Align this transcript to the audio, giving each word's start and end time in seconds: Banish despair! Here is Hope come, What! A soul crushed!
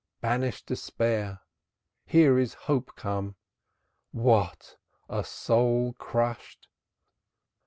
Banish 0.19 0.63
despair! 0.63 1.41
Here 2.07 2.39
is 2.39 2.55
Hope 2.55 2.95
come, 2.95 3.35
What! 4.09 4.75
A 5.07 5.23
soul 5.23 5.93
crushed! 5.93 6.67